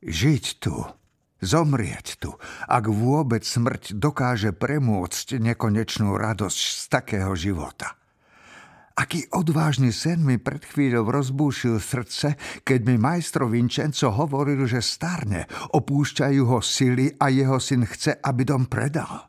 Žiť 0.00 0.44
tu, 0.64 0.80
zomrieť 1.44 2.16
tu, 2.16 2.32
ak 2.64 2.88
vôbec 2.88 3.44
smrť 3.44 4.00
dokáže 4.00 4.56
premôcť 4.56 5.36
nekonečnú 5.36 6.16
radosť 6.16 6.56
z 6.56 6.84
takého 6.88 7.36
života. 7.36 8.00
Aký 8.96 9.28
odvážny 9.28 9.92
sen 9.92 10.24
mi 10.24 10.40
pred 10.40 10.64
chvíľou 10.64 11.04
rozbúšil 11.04 11.76
srdce, 11.84 12.40
keď 12.64 12.80
mi 12.88 12.96
majstro 12.96 13.44
Vincenzo 13.44 14.08
hovoril, 14.08 14.64
že 14.64 14.80
starne, 14.80 15.44
opúšťajú 15.76 16.42
ho 16.48 16.64
sily 16.64 17.20
a 17.20 17.28
jeho 17.28 17.60
syn 17.60 17.84
chce, 17.84 18.16
aby 18.24 18.48
dom 18.48 18.64
predal. 18.72 19.28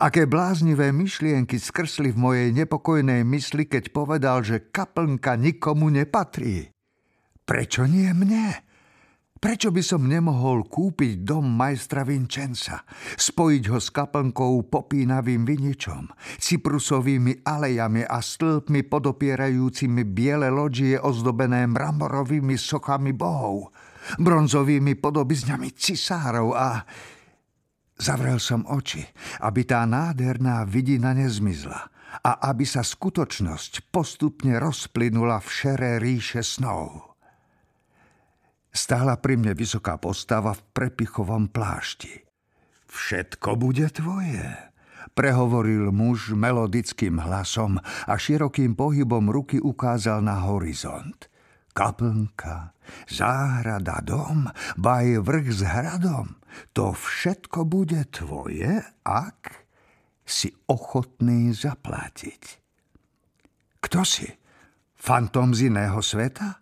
Aké 0.00 0.24
bláznivé 0.24 0.96
myšlienky 0.96 1.60
skrsli 1.60 2.16
v 2.16 2.20
mojej 2.24 2.48
nepokojnej 2.56 3.20
mysli, 3.28 3.68
keď 3.68 3.92
povedal, 3.92 4.40
že 4.40 4.72
kaplnka 4.72 5.36
nikomu 5.36 5.92
nepatrí. 5.92 6.72
Prečo 7.44 7.84
nie 7.84 8.08
mne? 8.16 8.69
Prečo 9.40 9.72
by 9.72 9.80
som 9.80 10.04
nemohol 10.04 10.68
kúpiť 10.68 11.24
dom 11.24 11.48
majstra 11.48 12.04
Vincenza, 12.04 12.84
spojiť 13.16 13.64
ho 13.72 13.80
s 13.80 13.88
kaplnkou 13.88 14.68
popínavým 14.68 15.48
viničom, 15.48 16.12
cyprusovými 16.36 17.40
alejami 17.40 18.04
a 18.04 18.20
stĺpmi 18.20 18.84
podopierajúcimi 18.84 20.04
biele 20.04 20.52
loďie 20.52 21.00
ozdobené 21.00 21.64
mramorovými 21.72 22.52
sochami 22.60 23.16
bohov, 23.16 23.72
bronzovými 24.20 25.00
podobizňami 25.00 25.72
cisárov 25.72 26.48
a... 26.52 26.84
Zavrel 27.96 28.44
som 28.44 28.68
oči, 28.68 29.00
aby 29.40 29.64
tá 29.64 29.88
nádherná 29.88 30.68
vidina 30.68 31.16
nezmizla 31.16 31.88
a 32.28 32.44
aby 32.52 32.68
sa 32.68 32.84
skutočnosť 32.84 33.88
postupne 33.88 34.60
rozplynula 34.60 35.40
v 35.40 35.48
šeré 35.48 35.96
ríše 35.96 36.44
snov. 36.44 37.09
Stála 38.90 39.22
pri 39.22 39.38
mne 39.38 39.54
vysoká 39.54 40.02
postava 40.02 40.50
v 40.50 40.66
prepichovom 40.74 41.46
plášti. 41.46 42.26
Všetko 42.90 43.54
bude 43.54 43.86
tvoje, 43.86 44.50
prehovoril 45.14 45.94
muž 45.94 46.34
melodickým 46.34 47.22
hlasom 47.22 47.78
a 47.86 48.14
širokým 48.18 48.74
pohybom 48.74 49.30
ruky 49.30 49.62
ukázal 49.62 50.26
na 50.26 50.42
horizont. 50.42 51.30
Kaplnka, 51.70 52.74
záhrada, 53.06 54.02
dom, 54.02 54.50
baj 54.74 55.22
vrch 55.22 55.46
s 55.54 55.62
hradom. 55.62 56.34
To 56.74 56.90
všetko 56.90 57.70
bude 57.70 58.10
tvoje, 58.10 58.82
ak 59.06 59.54
si 60.26 60.50
ochotný 60.66 61.54
zaplatiť. 61.54 62.42
Kto 63.86 64.02
si? 64.02 64.26
Fantom 64.98 65.54
z 65.54 65.70
iného 65.70 66.02
sveta? 66.02 66.58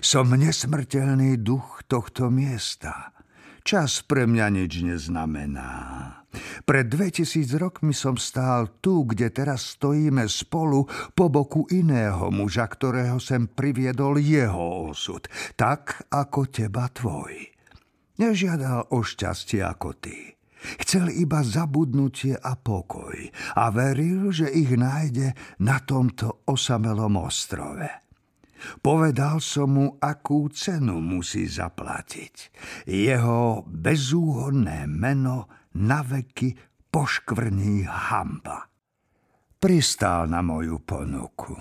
Som 0.00 0.32
nesmrteľný 0.32 1.40
duch 1.40 1.84
tohto 1.86 2.32
miesta. 2.32 3.12
Čas 3.68 4.00
pre 4.00 4.24
mňa 4.24 4.46
nič 4.48 4.80
neznamená. 4.80 5.72
Pred 6.64 6.88
2000 6.88 7.60
rokmi 7.60 7.92
som 7.92 8.16
stál 8.16 8.80
tu, 8.80 9.04
kde 9.04 9.28
teraz 9.28 9.76
stojíme 9.76 10.24
spolu 10.28 10.88
po 11.12 11.28
boku 11.28 11.68
iného 11.72 12.32
muža, 12.32 12.68
ktorého 12.68 13.20
sem 13.20 13.48
priviedol 13.48 14.20
jeho 14.20 14.92
osud, 14.92 15.24
tak 15.56 16.08
ako 16.08 16.48
teba 16.48 16.88
tvoj. 16.88 17.52
Nežiadal 18.20 18.88
o 18.92 19.04
šťastie 19.04 19.60
ako 19.64 19.94
ty. 20.00 20.36
Chcel 20.82 21.14
iba 21.14 21.44
zabudnutie 21.44 22.34
a 22.34 22.58
pokoj 22.58 23.14
a 23.54 23.70
veril, 23.70 24.34
že 24.34 24.50
ich 24.50 24.74
nájde 24.74 25.36
na 25.62 25.78
tomto 25.78 26.42
osamelom 26.50 27.14
ostrove. 27.20 28.07
Povedal 28.80 29.42
som 29.42 29.68
mu, 29.74 29.86
akú 29.98 30.48
cenu 30.50 31.02
musí 31.02 31.46
zaplatiť. 31.46 32.34
Jeho 32.86 33.66
bezúhodné 33.66 34.86
meno 34.86 35.50
na 35.78 36.02
veky 36.02 36.54
poškvrní 36.88 37.86
hamba. 37.86 38.66
Pristál 39.58 40.30
na 40.30 40.38
moju 40.38 40.78
ponuku. 40.78 41.58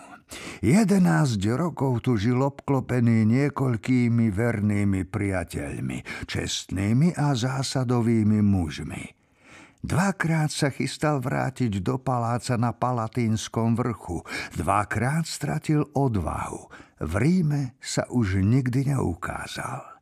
Jedenásť 0.60 1.40
rokov 1.56 2.04
tu 2.04 2.20
žil 2.20 2.38
obklopený 2.44 3.24
niekoľkými 3.26 4.28
vernými 4.28 5.08
priateľmi, 5.08 6.28
čestnými 6.28 7.16
a 7.16 7.32
zásadovými 7.32 8.44
mužmi. 8.44 9.17
Dvakrát 9.86 10.50
sa 10.50 10.74
chystal 10.74 11.22
vrátiť 11.22 11.86
do 11.86 12.02
paláca 12.02 12.58
na 12.58 12.74
Palatínskom 12.74 13.78
vrchu. 13.78 14.26
Dvakrát 14.58 15.30
stratil 15.30 15.86
odvahu. 15.94 16.70
V 16.98 17.14
Ríme 17.14 17.78
sa 17.78 18.10
už 18.10 18.42
nikdy 18.42 18.90
neukázal. 18.98 19.98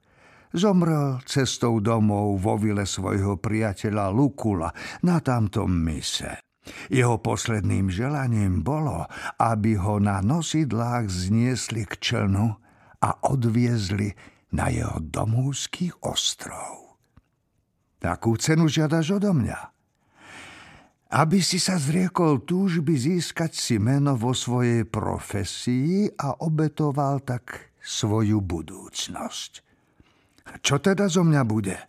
Zomrel 0.56 1.20
cestou 1.28 1.84
domov 1.84 2.40
vo 2.40 2.56
vile 2.56 2.88
svojho 2.88 3.36
priateľa 3.36 4.08
Lukula 4.16 4.72
na 5.04 5.20
tamtom 5.20 5.68
mise. 5.68 6.40
Jeho 6.88 7.20
posledným 7.20 7.92
želaním 7.92 8.64
bolo, 8.64 9.06
aby 9.38 9.76
ho 9.76 10.00
na 10.00 10.24
nosidlách 10.24 11.12
zniesli 11.12 11.84
k 11.84 11.94
člnu 12.00 12.56
a 13.04 13.10
odviezli 13.28 14.16
na 14.56 14.72
jeho 14.72 14.98
domúský 15.04 15.92
ostrov. 16.02 16.85
Takú 18.06 18.38
cenu 18.38 18.70
žiadaš 18.70 19.18
odo 19.18 19.34
mňa? 19.34 19.74
Aby 21.10 21.42
si 21.42 21.58
sa 21.58 21.82
zriekol 21.82 22.46
túžby 22.46 22.94
získať 22.94 23.58
si 23.58 23.82
meno 23.82 24.14
vo 24.14 24.30
svojej 24.30 24.86
profesii 24.86 26.14
a 26.14 26.38
obetoval 26.46 27.26
tak 27.26 27.74
svoju 27.82 28.46
budúcnosť. 28.46 29.52
Čo 30.62 30.78
teda 30.86 31.10
zo 31.10 31.26
mňa 31.26 31.42
bude? 31.50 31.82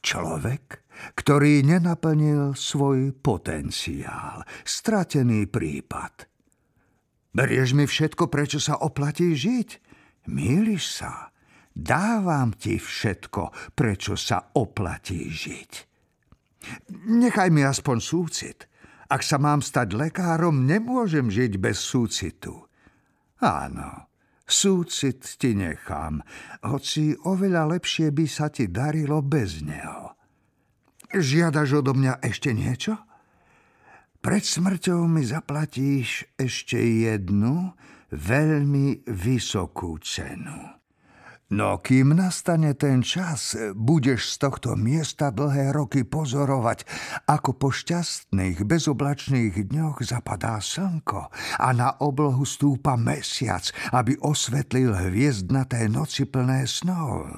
Človek, 0.00 0.80
ktorý 1.12 1.60
nenaplnil 1.60 2.56
svoj 2.56 3.12
potenciál, 3.12 4.48
stratený 4.64 5.44
prípad. 5.44 6.24
Berieš 7.36 7.76
mi 7.76 7.84
všetko, 7.84 8.32
prečo 8.32 8.56
sa 8.56 8.80
oplatí 8.80 9.36
žiť? 9.36 9.68
Míliš 10.24 11.04
sa. 11.04 11.36
Dávam 11.78 12.58
ti 12.58 12.74
všetko, 12.74 13.70
prečo 13.78 14.18
sa 14.18 14.50
oplatí 14.58 15.30
žiť. 15.30 15.72
Nechaj 17.06 17.54
mi 17.54 17.62
aspoň 17.62 17.96
súcit. 18.02 18.66
Ak 19.06 19.22
sa 19.22 19.38
mám 19.38 19.62
stať 19.62 19.94
lekárom, 19.94 20.66
nemôžem 20.66 21.30
žiť 21.30 21.54
bez 21.62 21.78
súcitu. 21.78 22.66
Áno, 23.38 24.10
súcit 24.42 25.22
ti 25.38 25.54
nechám, 25.54 26.20
hoci 26.66 27.14
oveľa 27.22 27.78
lepšie 27.78 28.10
by 28.10 28.26
sa 28.26 28.50
ti 28.50 28.66
darilo 28.66 29.22
bez 29.22 29.62
neho. 29.62 30.18
Žiadaš 31.14 31.80
odo 31.80 31.94
mňa 31.94 32.20
ešte 32.20 32.52
niečo? 32.52 32.98
Pred 34.18 34.44
smrťou 34.44 35.06
mi 35.06 35.22
zaplatíš 35.22 36.26
ešte 36.34 36.76
jednu 36.76 37.70
veľmi 38.10 39.06
vysokú 39.06 39.96
cenu. 40.02 40.77
No 41.48 41.80
kým 41.80 42.12
nastane 42.12 42.76
ten 42.76 43.00
čas, 43.00 43.56
budeš 43.72 44.36
z 44.36 44.44
tohto 44.44 44.76
miesta 44.76 45.32
dlhé 45.32 45.72
roky 45.72 46.04
pozorovať, 46.04 46.84
ako 47.24 47.56
po 47.56 47.72
šťastných, 47.72 48.68
bezoblačných 48.68 49.56
dňoch 49.56 50.04
zapadá 50.04 50.60
slnko 50.60 51.32
a 51.56 51.68
na 51.72 51.96
oblohu 52.04 52.44
stúpa 52.44 53.00
mesiac, 53.00 53.64
aby 53.96 54.20
osvetlil 54.20 54.92
hviezdnaté 54.92 55.88
noci 55.88 56.28
plné 56.28 56.68
snov. 56.68 57.32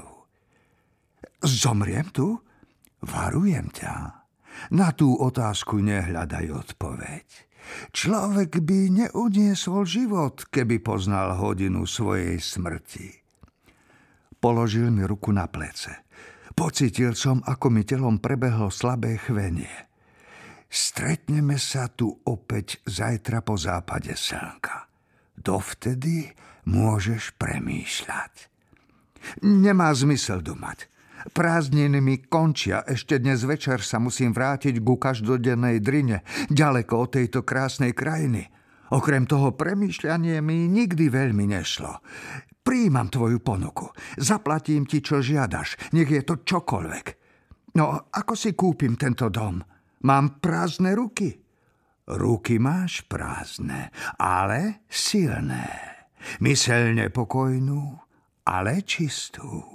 Zomriem 1.47 2.11
tu? 2.11 2.43
Varujem 3.07 3.71
ťa. 3.71 4.27
Na 4.75 4.91
tú 4.91 5.15
otázku 5.15 5.79
nehľadaj 5.79 6.47
odpoveď. 6.51 7.27
Človek 7.95 8.59
by 8.59 9.07
neuniesol 9.07 9.87
život, 9.87 10.51
keby 10.51 10.83
poznal 10.83 11.39
hodinu 11.39 11.87
svojej 11.87 12.43
smrti. 12.43 13.20
Položil 14.41 14.89
mi 14.89 15.05
ruku 15.05 15.37
na 15.37 15.45
plece. 15.53 16.09
Pocítil 16.57 17.13
som, 17.13 17.45
ako 17.45 17.69
mi 17.69 17.85
telom 17.85 18.17
prebehlo 18.17 18.73
slabé 18.73 19.21
chvenie. 19.21 19.89
Stretneme 20.71 21.61
sa 21.61 21.93
tu 21.93 22.09
opäť 22.25 22.81
zajtra 22.89 23.45
po 23.45 23.61
západe 23.61 24.17
slnka. 24.17 24.89
Dovtedy 25.37 26.33
môžeš 26.69 27.37
premýšľať. 27.37 28.49
Nemá 29.45 29.93
zmysel 29.93 30.41
dumať. 30.41 30.89
Prázdniny 31.37 32.01
mi 32.01 32.17
končia, 32.17 32.81
ešte 32.89 33.21
dnes 33.21 33.45
večer 33.45 33.85
sa 33.85 34.01
musím 34.01 34.33
vrátiť 34.33 34.81
ku 34.81 34.97
každodennej 34.97 35.85
drine, 35.85 36.25
ďaleko 36.49 36.95
od 36.97 37.09
tejto 37.21 37.45
krásnej 37.45 37.93
krajiny. 37.93 38.49
Okrem 38.91 39.29
toho 39.29 39.53
premýšľanie 39.53 40.41
mi 40.41 40.65
nikdy 40.65 41.13
veľmi 41.13 41.45
nešlo. 41.45 42.01
Príjmam 42.71 43.11
tvoju 43.11 43.43
ponuku. 43.43 43.91
Zaplatím 44.15 44.87
ti, 44.87 45.03
čo 45.03 45.19
žiadaš. 45.19 45.91
Nech 45.91 46.07
je 46.07 46.23
to 46.23 46.47
čokoľvek. 46.47 47.07
No, 47.75 48.07
ako 48.15 48.39
si 48.39 48.55
kúpim 48.55 48.95
tento 48.95 49.27
dom? 49.27 49.59
Mám 50.07 50.39
prázdne 50.39 50.95
ruky. 50.95 51.35
Ruky 52.07 52.63
máš 52.63 53.03
prázdne, 53.11 53.91
ale 54.23 54.87
silné. 54.87 55.67
Myseľne 56.39 57.11
pokojnú, 57.11 57.99
ale 58.47 58.87
čistú. 58.87 59.67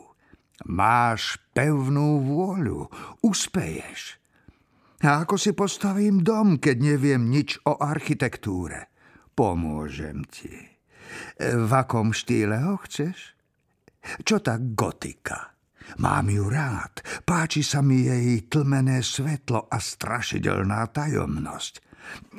Máš 0.63 1.35
pevnú 1.51 2.23
vôľu, 2.23 2.87
uspeješ. 3.27 4.23
A 5.03 5.27
ako 5.27 5.35
si 5.35 5.51
postavím 5.51 6.23
dom, 6.23 6.63
keď 6.63 6.95
neviem 6.95 7.27
nič 7.27 7.59
o 7.67 7.75
architektúre? 7.75 8.87
Pomôžem 9.35 10.23
ti. 10.31 10.74
V 11.39 11.71
akom 11.71 12.11
štýle 12.15 12.61
ho 12.65 12.79
chceš? 12.83 13.35
Čo 14.21 14.41
tá 14.41 14.57
gotika? 14.61 15.55
Mám 16.01 16.33
ju 16.33 16.49
rád. 16.49 17.05
Páči 17.23 17.61
sa 17.61 17.85
mi 17.85 18.09
jej 18.09 18.49
tlmené 18.49 19.05
svetlo 19.05 19.69
a 19.69 19.77
strašidelná 19.77 20.89
tajomnosť. 20.89 21.85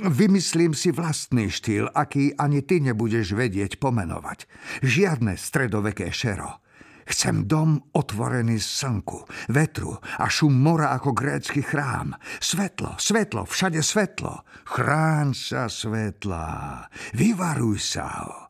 Vymyslím 0.07 0.79
si 0.79 0.95
vlastný 0.95 1.51
štýl, 1.51 1.91
aký 1.91 2.35
ani 2.39 2.63
ty 2.63 2.79
nebudeš 2.79 3.35
vedieť 3.35 3.83
pomenovať. 3.83 4.47
Žiadne 4.83 5.35
stredoveké 5.35 6.11
šero. 6.15 6.63
Chcem 7.07 7.47
dom 7.47 7.79
otvorený 7.95 8.59
slnku, 8.59 9.31
vetru 9.55 9.95
a 10.19 10.27
šum 10.27 10.59
mora 10.59 10.91
ako 10.91 11.15
grécky 11.15 11.63
chrám. 11.63 12.19
Svetlo, 12.43 12.99
svetlo, 12.99 13.47
všade 13.47 13.79
svetlo. 13.79 14.43
Chráň 14.67 15.31
sa 15.31 15.71
svetla, 15.71 16.83
vyvaruj 17.15 17.79
sa 17.79 18.07
ho. 18.27 18.46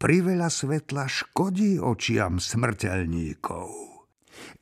Priveľa 0.00 0.48
svetla 0.48 1.04
škodí 1.04 1.76
očiam 1.76 2.40
smrteľníkov. 2.40 3.68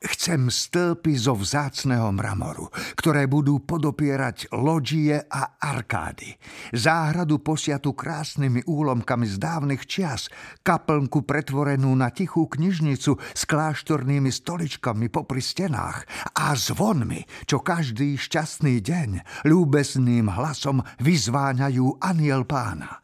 Chcem 0.02 0.50
stĺpy 0.50 1.14
zo 1.14 1.38
vzácného 1.38 2.11
mramoru, 2.11 2.67
ktoré 2.99 3.31
budú 3.31 3.62
podopierať 3.62 4.50
loďie 4.50 5.23
a 5.31 5.62
arkády. 5.62 6.35
Záhradu 6.75 7.38
posiatu 7.38 7.94
krásnymi 7.94 8.67
úlomkami 8.67 9.31
z 9.31 9.38
dávnych 9.38 9.87
čias, 9.87 10.26
kaplnku 10.67 11.23
pretvorenú 11.23 11.94
na 11.94 12.11
tichú 12.11 12.50
knižnicu 12.50 13.14
s 13.14 13.43
kláštornými 13.46 14.35
stoličkami 14.35 15.06
popri 15.06 15.38
stenách 15.38 16.02
a 16.35 16.58
zvonmi, 16.58 17.46
čo 17.46 17.62
každý 17.62 18.19
šťastný 18.19 18.82
deň 18.82 19.11
ľúbesným 19.46 20.35
hlasom 20.35 20.82
vyzváňajú 20.99 22.02
aniel 22.02 22.43
pána. 22.43 22.99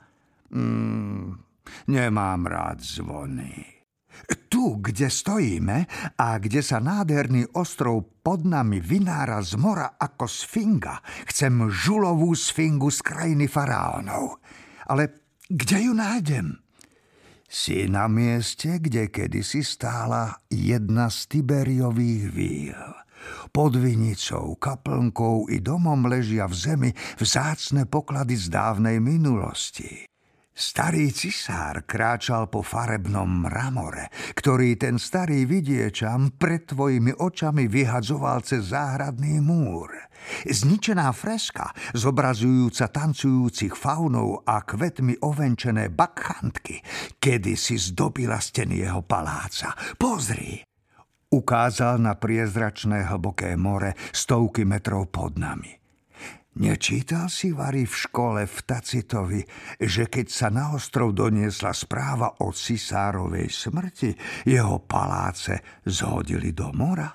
Mm, 0.50 1.53
nemám 1.86 2.46
rád 2.46 2.80
zvony. 2.80 3.74
Tu, 4.48 4.78
kde 4.78 5.10
stojíme 5.10 5.78
a 6.14 6.38
kde 6.38 6.62
sa 6.62 6.78
nádherný 6.78 7.50
ostrov 7.58 8.06
pod 8.22 8.46
nami 8.46 8.78
vynára 8.78 9.42
z 9.42 9.58
mora 9.58 9.98
ako 9.98 10.30
sfinga, 10.30 11.02
chcem 11.26 11.66
žulovú 11.66 12.30
sfingu 12.38 12.94
z 12.94 13.02
krajiny 13.02 13.50
faraónov. 13.50 14.38
Ale 14.86 15.34
kde 15.50 15.90
ju 15.90 15.92
nájdem? 15.92 16.62
Si 17.50 17.90
na 17.90 18.06
mieste, 18.06 18.78
kde 18.78 19.10
kedysi 19.10 19.66
stála 19.66 20.38
jedna 20.50 21.10
z 21.10 21.18
Tiberiových 21.34 22.24
víl. 22.30 22.82
Pod 23.50 23.78
vinicou, 23.78 24.54
kaplnkou 24.58 25.48
i 25.48 25.58
domom 25.58 26.06
ležia 26.06 26.46
v 26.46 26.54
zemi 26.54 26.90
vzácne 27.18 27.86
poklady 27.88 28.36
z 28.36 28.52
dávnej 28.52 28.98
minulosti. 29.00 30.13
Starý 30.54 31.10
cisár 31.10 31.82
kráčal 31.82 32.46
po 32.46 32.62
farebnom 32.62 33.26
mramore, 33.26 34.06
ktorý 34.38 34.78
ten 34.78 35.02
starý 35.02 35.50
vidiečam 35.50 36.30
pred 36.38 36.70
tvojimi 36.70 37.10
očami 37.10 37.66
vyhadzoval 37.66 38.46
cez 38.46 38.70
záhradný 38.70 39.42
múr. 39.42 39.90
Zničená 40.46 41.10
freska, 41.10 41.74
zobrazujúca 41.98 42.86
tancujúcich 42.86 43.74
faunov 43.74 44.46
a 44.46 44.62
kvetmi 44.62 45.18
ovenčené 45.26 45.90
bakhantky, 45.90 46.78
kedy 47.18 47.58
si 47.58 47.74
zdobila 47.74 48.38
steny 48.38 48.86
jeho 48.86 49.02
paláca. 49.02 49.74
Pozri! 49.98 50.62
Ukázal 51.34 51.98
na 51.98 52.14
priezračné 52.14 53.10
hlboké 53.10 53.58
more 53.58 53.98
stovky 54.14 54.62
metrov 54.62 55.10
pod 55.10 55.34
nami. 55.34 55.83
Nečítal 56.54 57.26
si 57.26 57.50
Vary 57.50 57.82
v 57.82 57.90
škole 57.90 58.46
v 58.46 58.58
Tacitovi, 58.62 59.42
že 59.82 60.06
keď 60.06 60.26
sa 60.30 60.54
na 60.54 60.70
ostrov 60.70 61.10
doniesla 61.10 61.74
správa 61.74 62.46
o 62.46 62.54
cisárovej 62.54 63.50
smrti, 63.50 64.14
jeho 64.46 64.78
paláce 64.86 65.82
zhodili 65.82 66.54
do 66.54 66.70
mora? 66.70 67.10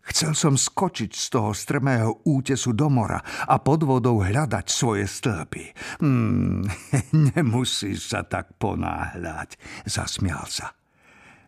Chcel 0.00 0.32
som 0.32 0.56
skočiť 0.56 1.12
z 1.12 1.26
toho 1.28 1.52
strmého 1.52 2.24
útesu 2.24 2.72
do 2.72 2.88
mora 2.88 3.20
a 3.46 3.60
pod 3.60 3.84
vodou 3.84 4.24
hľadať 4.24 4.66
svoje 4.66 5.04
stĺpy. 5.04 5.64
Hmm, 6.00 6.64
nemusíš 7.36 8.16
sa 8.16 8.24
tak 8.24 8.56
ponáhľať, 8.56 9.60
zasmial 9.84 10.48
sa. 10.48 10.72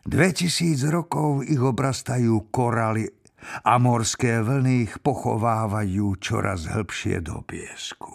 Dvetisíc 0.05 0.85
rokov 0.85 1.49
ich 1.49 1.59
obrastajú 1.59 2.53
koraly 2.53 3.22
a 3.63 3.73
morské 3.79 4.43
vlny 4.43 4.89
ich 4.89 4.93
pochovávajú 4.99 6.19
čoraz 6.19 6.67
hlbšie 6.67 7.23
do 7.23 7.41
piesku. 7.45 8.11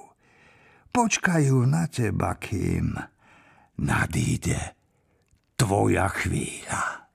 Počkajú 0.92 1.56
na 1.69 1.86
teba, 1.86 2.36
kým 2.36 2.96
nadíde 3.78 4.75
tvoja 5.58 6.10
chvíľa. 6.10 7.07